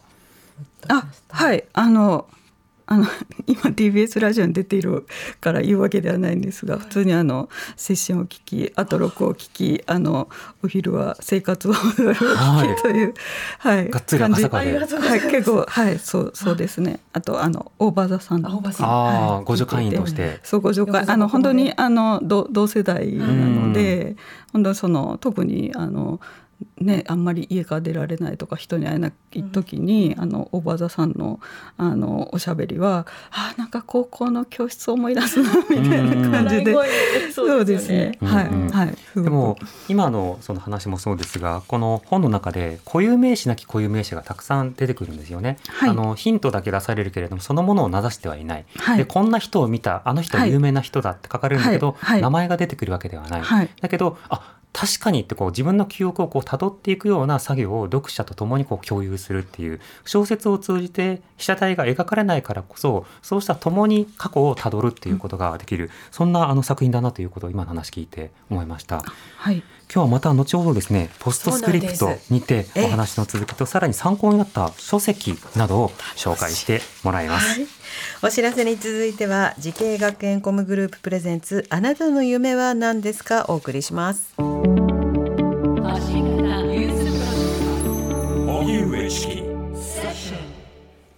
[0.89, 1.65] あはい。
[1.75, 2.27] あの
[2.87, 3.05] あの
[3.47, 5.07] 今 TBS ラジオに出ている
[5.41, 10.29] から言うわけではないんですが普通にあのセッションを聞きあと録を聞きあの
[10.65, 13.15] お昼は生活を踊るを聞きという、
[13.59, 13.91] はい。
[13.91, 17.01] がっつり赤坂でありがとうござはい結構はいそうそうですね。
[17.13, 18.43] あとあのオーバーザさん。
[18.43, 19.45] のあああ、はい。
[19.45, 20.41] ご助会員として。
[20.45, 21.05] そうご助会。
[21.07, 24.17] あの本当にあの同同世代なので
[24.55, 26.21] 本当にその特にあの
[26.79, 31.41] ねあんまり家から出られないとか人に会えない時に、あのおばあざさんの
[31.77, 36.75] あのおしゃべりはあなんか高校の教室を思い出すなみたいな感じで。
[37.33, 38.19] そうですね。
[38.23, 38.69] はい、うんうん。
[38.71, 38.89] はい。
[38.89, 39.57] すごくでも
[39.89, 45.91] 今のその話もそうですがこの本の中で固有名詞なき固有名詞がたくさん出てくるんですよね、はい。
[45.91, 48.99] あのヒントだけ出されるけれどもそのものを名指してはいない、はい。
[48.99, 51.97] でこんな人を見たあの人は有名な人だって書かれるんだけど、はい。
[52.15, 52.23] はい。
[52.23, 53.69] 名前が出てくるわけではない、はい。
[53.81, 69.03] だけどあ確かにってこう自分の記憶をこう辿っていくような作業を読者と共にこう共有するっていう小説を通じて被写体が描かれないからこそそうした共に過去をたどるっていうことができる、そんなあの作品だなということを今の話聞いて思いました。
[69.39, 69.63] はい。
[69.93, 72.85] 今日はまた後ほどですねポストスクリプトにてええ。
[72.87, 77.61] お話の続きとさらに参考になった書籍などを紹介してもらいます。
[77.61, 77.69] はい。
[78.23, 83.47] お知らせに続いては滋慶学園 COMグループプレゼンツあなたの夢は何ですか？
[83.49, 84.35] お送りします。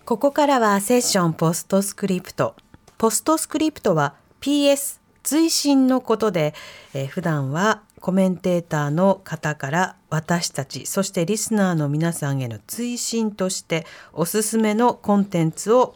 [0.05, 2.55] ここからはセッションポストスクリプト。
[2.99, 6.55] ポストスクリプトは PS 追伸のことで、
[6.95, 15.95] えー普段はコメンテーターの方から私たちそしてリスナーの皆さんへの追伸としておすすめのコンテンツを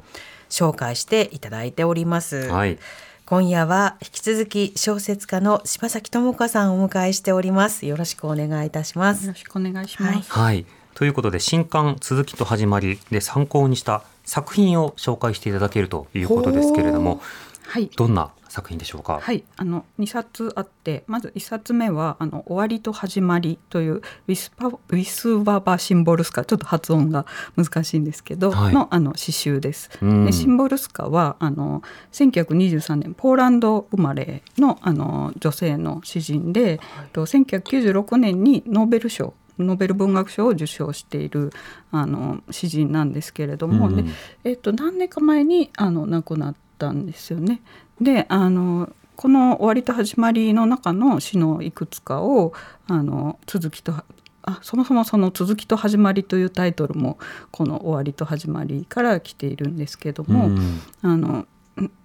[0.50, 2.50] 紹介していただいております。
[2.50, 2.78] はい、
[3.24, 7.86] 今夜は引き続き小説家の柴崎智香さんをお迎えしております。
[7.86, 9.38] よろしくお願いいたしますよろ。
[9.38, 10.30] しくお願いします。
[10.30, 17.22] はい、ということで新刊続きと始まりで参考にした作品を紹介していただけるということですけれども
[17.66, 17.90] はい。
[17.96, 19.18] どんな作品でしょうか？
[19.20, 27.24] はい、あの2冊あってまず1冊目は「あの終わりと始まり」というウィスパウィスババシンボルスカちょっと発音が
[27.56, 29.90] 難しいんですけど、はいのあの詩集です。
[30.02, 36.80] うんでシンボルスカはあの1923年ポーランド生まれのあの女性の詩人で、
[37.12, 41.52] と1996年にノーベル賞ノーベル文学賞を受賞している
[41.90, 44.04] あの詩人なんですけれども、うんで
[44.44, 47.62] えっと、何年か前にあの亡くなったんですよね。
[48.00, 52.52] であのこの「終わりと始まり」の中の詩のいくつかを
[52.88, 53.94] あの続きと
[54.42, 57.18] あそもそもその「続きと始まり」というタイトルも
[57.50, 60.80] この「終わりと始まり」から来ているんですけども、うん。
[61.02, 61.48] あのん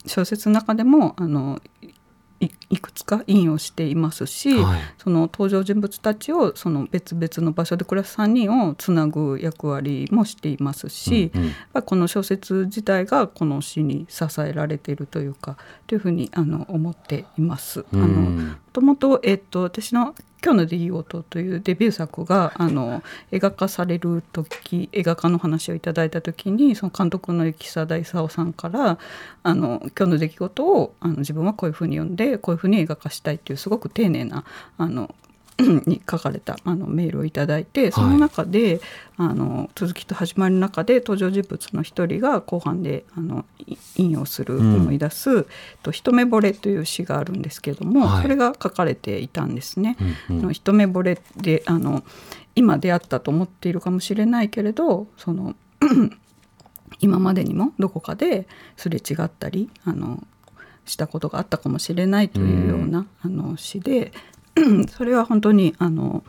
[0.06, 1.60] 小説の中でもあの
[2.70, 4.80] いいくつか引用していますし、はい。
[4.98, 11.44] その登場人物たちをその別々の場所で暮らす3人をつなぐ役割もしていますし、うん
[11.76, 11.82] うん。
[11.82, 17.86] この小説自体がこの詩に支えられているというかというふうにあの思っています。
[17.94, 18.58] あのうん。
[18.78, 23.02] もともと、えっと、私の「今日の出来事」というデビュー作があの
[23.32, 29.00] 映画化される時映画化の話をいただいた時にその監督の雪貞勲さんから
[29.42, 34.44] 「あの今日の出来事をあの自分はこういうふうに読んでこういうふうに映画化したい」っていうすごく丁寧な
[34.78, 35.14] あの
[35.88, 38.80] に書かれたあのメールをいただいてその中で、
[39.18, 44.76] あの続きと始まりの中で登場人物の一人が後半であのい引用する、うん。
[44.76, 45.48] 思い出す
[45.82, 48.22] 「と一目惚れ」という詩があるんですけれども、はい。
[48.22, 49.98] それが書かれていたんですね。
[50.30, 50.54] うんうん。
[50.54, 52.04] 一目惚れであの
[52.54, 55.56] 今出会ったと思っているかもしれないけれどその
[57.00, 60.24] 今までにもどこかですれ違ったりあの
[60.88, 64.12] したことがあったかもしれないというような、あの詩で
[64.90, 66.24] それは本当にあの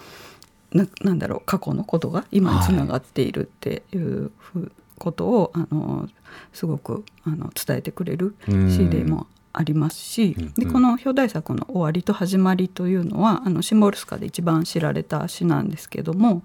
[0.73, 6.09] ななんだろう過去のことが今につながっているっていうふうことを、あの
[6.53, 9.27] すごくあの伝えてくれる詩でも
[9.59, 10.55] ありますし、うんうん。
[10.55, 16.45] でこの表題作の「終わりと始まり」というのはあのシンボルスカで一番知られた詩なんですけども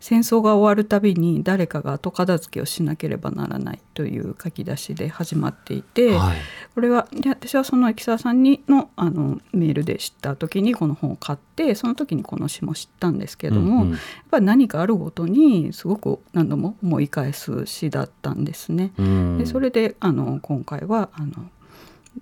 [0.00, 6.38] 戦争が終わるたびに誰かが後片付けをしなければならないという書き出しで始まっていて、はい。
[6.74, 13.90] これはで私はその木澤さんにのあのメールで知った時にこの本を買ってその時にこの詩も知ったんですけども、うんうん。
[13.92, 18.92] やっぱり何かあるごとにすごく何度も思い返す詩だったんですね。
[18.98, 19.38] うん。
[19.38, 21.32] でそれであの今回はあの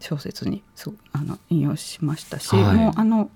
[0.01, 2.77] 小説にすあの引用しましたし、はい。
[2.77, 3.31] もうあの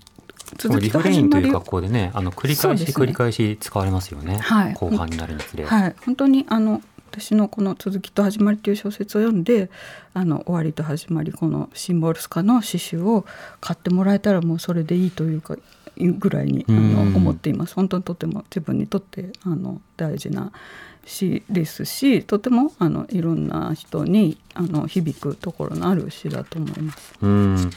[0.57, 4.73] 続きとリフレインという格好でねあの繰り返し繰り返し使われますよね、はい。
[4.73, 9.69] 後半になるにつれ、はい、本当にあの私のこの「続きと始まり」という小説を読んで
[10.13, 13.25] 「あの終わりと始まり」このシンボルスカの詩集を
[13.59, 15.57] 買ってもらえたらもうそれでいいというか
[15.97, 17.15] ぐらいにあのうん。
[17.15, 17.75] 思っています。
[17.75, 20.51] 本当にとても自分にとってあの大事な
[21.05, 27.13] 詩ですしとてもあのいろんな人にあの響くところのある詩だと思います。
[27.21, 27.71] うん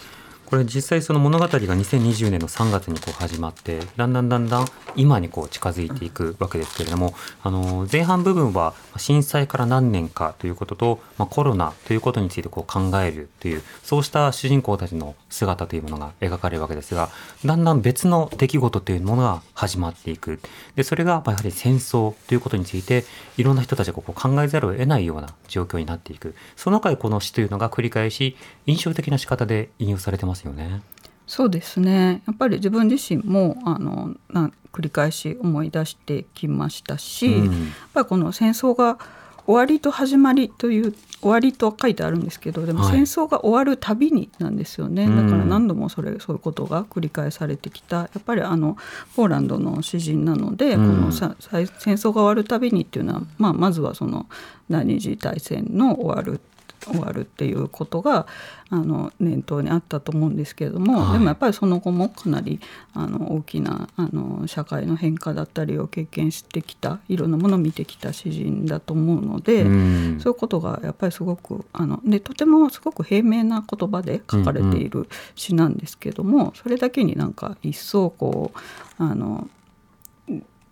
[0.47, 17.09] これ実際その物語が2020年の3月にこう始まってだんだんだんだん今にこう近づいていくわけですけれどもあの前半部分は震災から何年かということと、まあ、コロナということについてこう考えるというそうした主人公たちの姿というものが描かれるわけですが
[17.45, 20.41] だんだん別の出来事というものが始まっていく。
[20.77, 23.05] でそれがやはり戦争ということについて
[23.37, 26.35] いろんな人たちがこう考えざるを得ないような状況になっていく。
[26.57, 30.83] その中でこの詩というのが繰り返し印象的な仕方で引用されてますよね。
[31.27, 32.23] そうですね。
[32.27, 37.45] やっぱり自分自身もあのな繰り返し思い出してきましたし、うん。
[37.45, 37.53] やっ
[37.95, 38.99] ぱりこの戦争が
[39.47, 42.93] 終わりと始まりという終わりとは書いてあるんですけどでもはい。
[42.93, 45.17] 戦争が終わるたびになんですよね、うん。
[45.17, 47.97] だから何度もそれそういうことが繰り返されてきた。
[47.97, 48.77] やっぱりあの
[49.17, 50.97] ポーランドの詩人なので、うん。
[50.97, 54.27] このささ戦争が終わるたびにっていうのは、まあ、まずはその
[54.69, 56.41] 第二次大戦の終わる
[56.85, 58.27] 終わるっていうことが
[58.71, 61.13] あの念頭にあったと思うんですけれども、はい。
[61.15, 62.61] でもやっぱりその後もかなり
[62.93, 70.21] あの大きなあの社会の変化だったりを経験してきたいろんなものを見てきた詩人だと思うので、うん。
[70.21, 79.49] そういうことがやっぱりすごくあのでとてもすごく平明な言葉で書かれている詩なんですけども、それだけになんか一層こうあの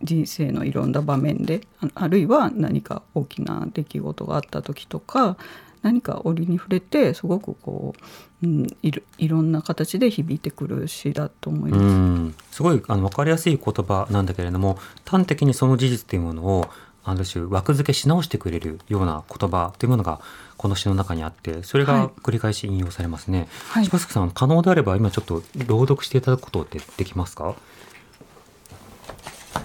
[0.02, 5.36] 人生のいろんな場面でああるいは何か大きな出来事があった時とか
[5.82, 7.94] 何か折に触れてすごくこ
[8.42, 11.82] う、うん、いろいろんな形で響いてくる詩だと思います。
[11.82, 12.34] うん。
[12.50, 16.70] すごいあの分かりやすい言葉なんだけれども端的にその事実というものを
[17.04, 20.20] ある種枠付けし直してくれるような言葉というものが
[20.56, 21.96] この詩の中にあってそれはい。
[22.02, 23.48] が繰り返し引用されますね。
[23.70, 23.84] はい。
[23.84, 27.54] 柴崎さん可能であれば今ちょっと朗読していただくことってできますか？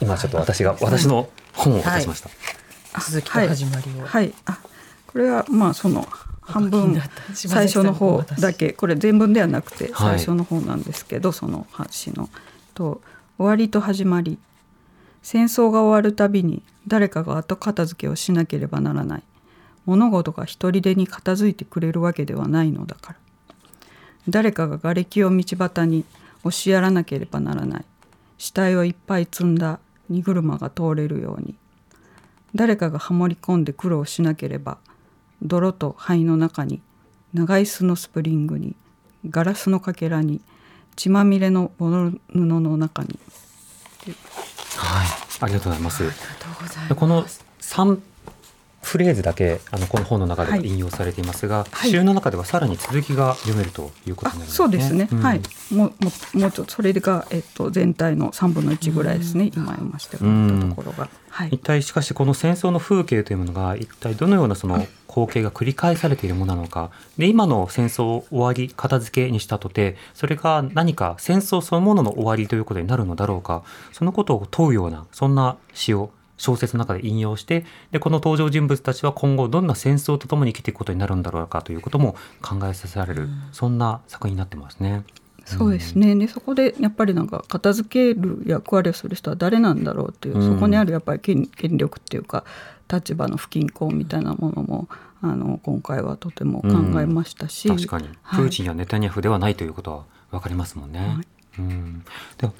[0.01, 2.29] 今ちょっと私が私の本を渡しました。
[2.99, 4.59] 続きと始まりを、はい、あ
[5.17, 6.07] これはまあその
[6.41, 7.01] 半分
[7.33, 10.19] 最初の方だけこれ全文ではなくてはい。
[10.19, 12.29] 最初の方なんですけど、その詩の。
[12.75, 13.01] と
[13.39, 14.37] 終わりと始まり。
[15.23, 19.23] 戦争が終わるたびに誰かが後片付けをしなければならない。
[19.87, 23.19] 物事が一人でに片付いてくれるわけではないのだから。
[24.29, 26.05] 誰かが瓦礫を道端に
[26.43, 27.85] 押しやらなければならない。
[28.37, 29.79] 死体をいっぱい積んだ
[30.11, 31.55] 荷車が通れるように。
[32.53, 34.77] 誰かがはもり込んで苦労しなければ
[35.41, 36.81] 泥と灰の中に
[37.33, 38.75] 長い巣のスプリングに
[39.29, 40.41] ガラスのかけらに
[40.95, 41.89] 血まみれの布
[42.33, 43.19] の中に。
[44.77, 45.07] はい、
[45.41, 46.03] ありがとうございます。
[46.95, 47.25] この
[47.59, 47.99] 3
[48.87, 51.91] フレーズだけあのこの本の中で引用されていますが、はい。
[51.91, 54.55] 詩の中ではさらに続きが読めるということあになりますね。
[54.55, 55.19] そうですね、うん。
[55.21, 55.41] はい。
[55.71, 61.49] もうもうもうちょっとそれが、えっと、全体の3分の1ぐらいですね、今読ませてもらったところが、はい。
[61.51, 66.89] 一体しかしこの戦争の風景というものが一体どのようなその光景が繰り返されているものなのか。
[67.17, 73.63] で今の戦争終わり片付けにしたとてそれが何か戦争そのものの終わりということになるのだろうか。
[73.91, 85.03] そのことを問うようなそんな詩を小説の中で引用してでこの登場人物たちは今後どんな戦争とともに生きていくことになるんだろうかということも考えさせられる、そんな作品になってますね。
[85.45, 86.13] そうですね。
[86.15, 90.55] でそこでやっぱりなんか片付ける役割をする人は誰なんだろうっていう、うん。
[90.55, 92.43] そこにあるやっぱり権権力っていうか
[92.91, 94.89] 立場の不均衡みたいなものも
[95.21, 98.09] あの今回はとても考えましたし、確かに。
[98.21, 98.41] はい。
[98.41, 100.99] プーチンやネタニヤフではないということは分かりますもんね。
[100.99, 101.27] はい。
[101.59, 102.03] うん、
[102.37, 102.53] では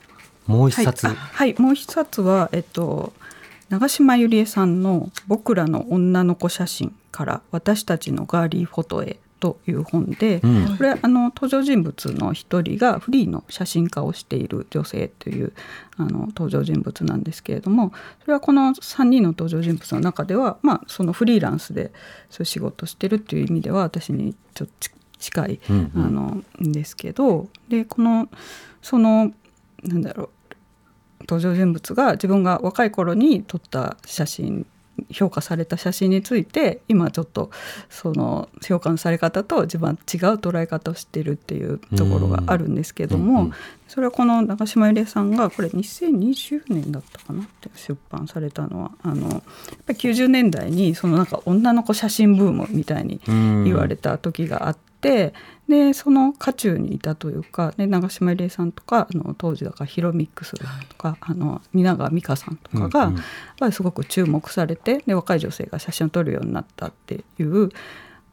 [0.47, 1.15] もう一冊、はい。
[1.15, 3.13] あはい、もう一冊は、えっと、
[3.69, 10.77] 長島ゆりえさんの「僕らの女の子写真から私たちのガーリーフォトへ」という本で、うん。
[10.77, 15.53] これあの登場人物の一人がフリーの写真家をしている女性という
[15.97, 21.91] あの登場人物なんですけれどもそれはこの3人の登場人物の中では、まあ、そのフリーランスで
[22.30, 26.06] そういう仕事をしてるっていう意味では私にちょっと近い、うんうん。
[26.06, 28.30] あのんですけどでこの
[28.82, 29.32] その
[29.84, 30.30] なんだろう
[31.27, 34.65] 登場人物が自分が若い頃に撮った写真
[35.11, 37.51] 評価された写真について今ちょっと
[37.89, 39.97] その評価のされ方と自分は違う
[40.37, 43.52] 捉え方をしてるっていうところがあるんですけども、
[43.87, 49.41] それはこの長島ゆりえさんがこれ2020年だったかなって出版されたのはあのやっ
[49.85, 55.33] ぱり90年代にそのなんか女の子写真ブームみたいに言われた時があって、で
[55.93, 60.54] その渦中にいたというかで長島ゆりえさんとかあの当時だからヒロミックス
[60.89, 63.17] とかあの蜷川美香さんとかが、うんうん。
[63.17, 63.25] やっ
[63.60, 67.69] ぱりすごく注目されてで若い女性が写真を撮るようになったっていう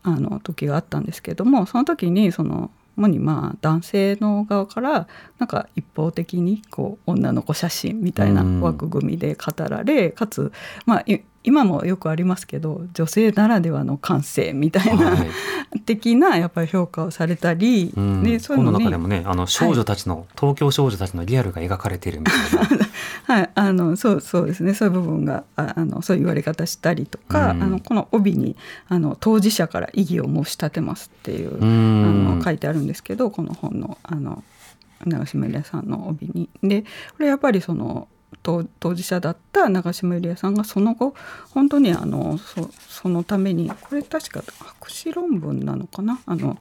[0.02, 5.08] あの時があったんですけどもその時にその主にまあ男性の側から
[5.38, 10.52] なんか一方的にこう女の子写真みたいな枠組みで語られ、かつ
[10.86, 15.80] まあい今もよくありますけど女性ならではの感性みたいな、はい。
[15.80, 18.22] 的なやっぱり評価をされたり、うん。
[18.22, 22.86] でそういうのに本の中でもねあの少女たちの、東京少女たちのリアルが描かれているみたいな。
[23.34, 24.72] はい、あのそうそうですね。
[24.72, 27.62] そういう部分がああのそういう言われ方したりとか、うん。
[27.62, 28.56] あのこの帯に
[28.88, 32.32] あの当事者から異議を申し立てますっていう、うん。
[32.32, 34.42] あの書いてあるんですけどこの本のあの
[35.04, 36.48] 長島ゆりえさんの帯に。
[36.62, 36.86] でこ
[37.18, 38.08] れやっぱりその
[38.42, 38.64] 当
[38.94, 41.14] 事者だった長島ゆりえさんがその後
[41.50, 46.20] 本当にあのそそのためにこれ確か博士論文なのかな？
[46.26, 46.58] あの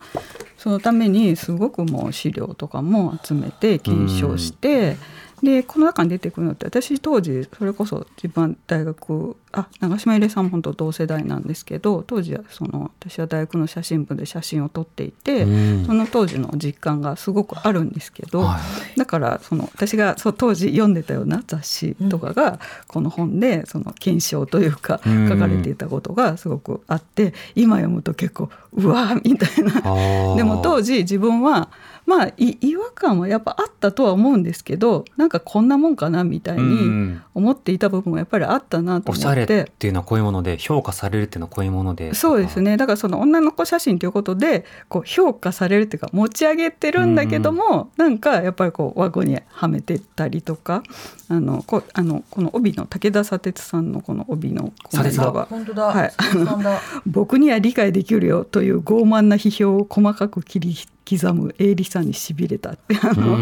[0.58, 4.98] そのためにすごくもう資料とかも集めて検証して、
[5.42, 15.86] でこの中に出てくるのって私当時それこそ自分は大学あ長島ゆりえさんも本当同世代なんですけど当時はその私は大学の写真部で写真を撮っていて、うん。
[15.86, 18.60] その当時の実感がすごくあるんですけど、は
[18.96, 19.00] い。
[19.00, 25.30] だからその私がそう当時読んでたような雑誌とかがこの本でその検証というかうん。
[25.30, 30.36] 書かれていたことがすごくあって今読むと結構うわーみたいな。
[30.36, 31.70] でも当時自分は
[32.06, 39.64] まあい違和感はやっぱあったとは思うんですけどなんかこんなもんかなみたいうんに思っていた部分もやっぱりあったなと思おしゃれって。
[39.64, 42.78] っていうのはこういうもので評価されるっていうのはこういうものでそうですね。
[42.78, 50.84] だからその女の子写真ということでこう評価されるっていうか持ち上げてるんだけども、なんかやっぱりこう輪にはめてったりとか
[51.30, 55.84] あのこあのこの帯の武田砂鉄さんのこの帯のコメントが本当だ。
[55.86, 56.12] は。
[57.06, 60.74] 僕には理解できるよという傲慢な批評を細かく切り
[61.10, 63.38] 刻む鋭利さにしびれたってあの、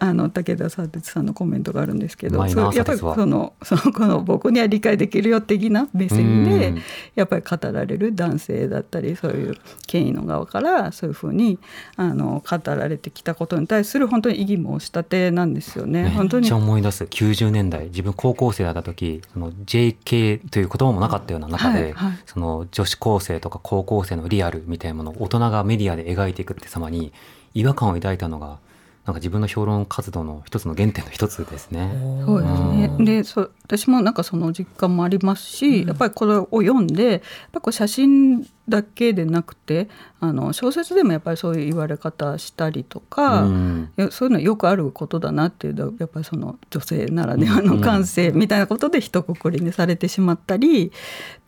[0.00, 6.82] あの武田砂鉄さんのコメントがあるんですけどやっぱりその そのこの僕には理解できるよ的な目線でうん。
[7.14, 9.56] やっぱり語られる男性だったりそういう
[9.86, 11.58] 権威の側からそういうふうに
[11.96, 16.08] あの語られてきたことに対する本当に異議申し立てなんですよね。
[16.08, 17.04] 本当にめっちゃ思い出す。
[17.04, 22.18] 90年代自分高校生だった時その JK という言葉もなかったような中で、はいはい。
[22.26, 27.12] その女子高生とか高校生のリアルみたいなものを大人がメディアで描いていくって様に
[27.54, 28.58] 違和感を抱いたのが
[29.04, 31.92] なんか自分の評論活動の一つの原点の一つですね。
[32.24, 32.90] そうですね。
[32.98, 37.20] うんで、そう私もなんかその実感もありますし、やっぱりこれを読んで、やっ
[37.52, 39.90] ぱこう写真だけでなくて、
[40.20, 50.90] あの小説でもやっぱりそういう言われ方したりとか、うんそういうのよくあることだなっていうのはやっぱりその女性ならではの感性みたいなことで一括りにされてしまったりっ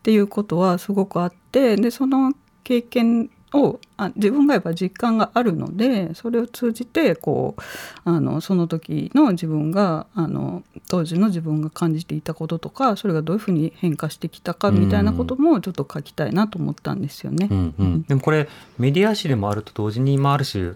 [0.03, 7.61] ていうことはすごくあってでその経験をあ自分がやっぱ実感があるのでそれを通じてこう
[8.03, 17.47] あのその時の自分があの当時の自分が感じていたこととかそれがどういうふうに変化してきたかみたいなこともちょっと書きたいなと思ったんですよね。
[17.49, 20.73] うんうん、でもこれメディア誌でもあると同時に、まあ、ある種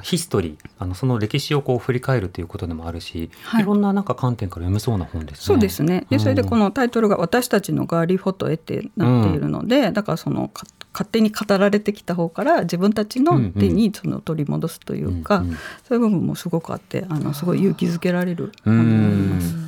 [0.00, 3.62] ヒストリーあのその歴史をこう振り返るということでもあるし、はい。
[3.62, 5.44] い、ろんななんか観点から読めそうな本ですね。
[5.44, 6.06] そうですね。
[6.10, 15.56] で、それでこの、のタイトルが私たちのガーリーフォトへってなっているので、だからそのか勝手に語られてきた方から自分たちの手にその取り戻すというか、うんうん
[15.88, 18.52] そういう部分もすごくあって、あのすごい勇気づけられる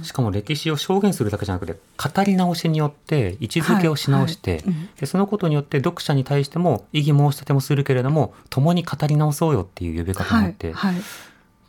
[0.03, 4.61] しかも歴史を証言するだけじゃなくて語り直しによって位置づけをし直して、はい。
[4.61, 4.68] はい。
[4.68, 4.89] うん。
[5.01, 10.95] でそのことによって読者に対しても異議申し立てもするけれども共に語り直そうよっていう呼び方もあって、はい、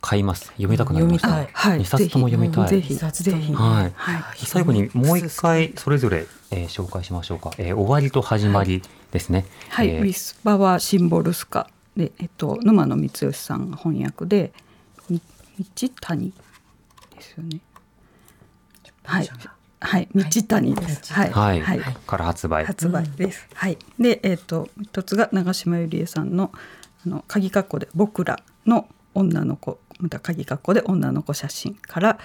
[0.00, 0.46] 買います。
[0.52, 1.76] 読みたくなりました。
[1.76, 2.68] 二冊とも読みたい。
[2.68, 2.94] ぜひ。
[2.94, 3.36] 二冊とも。
[3.36, 3.92] ぜひ、はい。
[3.96, 9.46] はい、最後にもう一回それぞれ、えー紹介しましょうか、えー終わりと始まりですね。
[9.70, 10.00] はい、えー。
[10.00, 14.52] ウィスパワーシンボルスカで、えっと、沼野光義さんが翻訳で、
[15.08, 15.20] み
[15.58, 16.32] 道谷
[17.16, 17.60] ですよね。
[19.04, 19.28] はい、
[19.80, 21.12] はい、道谷です。
[21.12, 22.64] はい、はい、はい、から発売。
[22.64, 23.46] 発売です。
[23.54, 23.78] はい。
[23.98, 26.52] で、えっ、と一つが長島ゆりえさんの
[27.06, 32.18] あの鍵括弧で僕らの女の子また鍵括弧で女の子写真から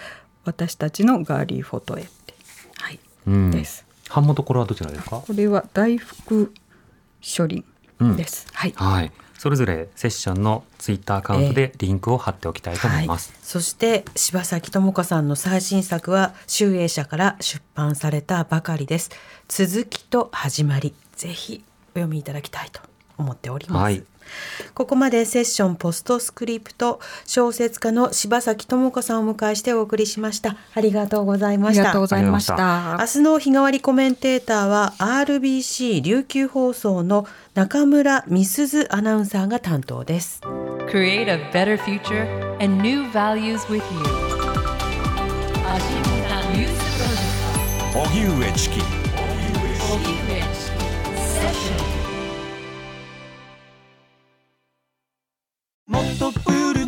[0.43, 2.33] 私たちのガーリーフォトへって
[2.77, 3.85] はい、うんです。
[4.13, 5.23] 版元これはどちらですか？
[5.25, 6.53] これは大福
[7.21, 7.63] 書林
[7.99, 8.47] うんです。
[8.53, 8.73] はい。
[8.75, 9.11] はい。
[9.37, 13.33] それぞれセッションのツイッターアカウントでリンクを貼っておきたいと思います。
[13.41, 19.09] そして柴咲智子さんの最新作は集英社から出版されたばかりです
[19.47, 21.63] 続きと始まりぜひ
[21.95, 22.81] お読みいただきたいと
[23.17, 24.03] 思っております、はい
[24.73, 33.05] ここまでセッションポストスクリプト小説家の柴咲智子さんをお迎えしてお送りしましたありがとうございあましたりがとうございましあた明。
[33.05, 40.41] 日の日替わりコメンテーターは RBC 琉球放送の中村美鈴アナウンサーが担当です。
[40.89, 42.23] Create a better future
[42.61, 44.31] and new values with you.